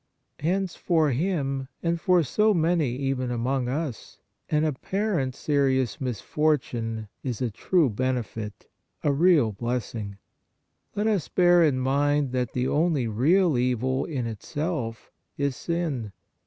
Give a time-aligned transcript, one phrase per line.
[0.39, 4.17] Hence for him and for so many even among us,
[4.49, 8.67] an apparent serious misfortune is a true benefit,
[9.03, 10.17] a real blessing.
[10.95, 16.11] Let us bear in mind that the only real evil in itself is sin.